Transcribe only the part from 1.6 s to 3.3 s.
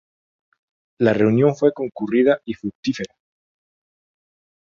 concurrida y fructífera.